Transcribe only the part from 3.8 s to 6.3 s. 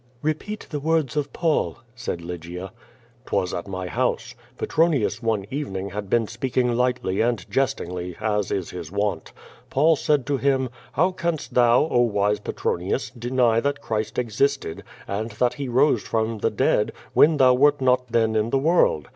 house. Petronius one evening had been